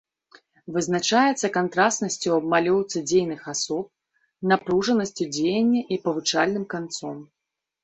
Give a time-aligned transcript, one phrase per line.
[0.77, 3.85] Вызначаецца кантрастнасцю ў абмалёўцы дзейных асоб,
[4.55, 7.17] напружанасцю дзеяння і павучальным канцом.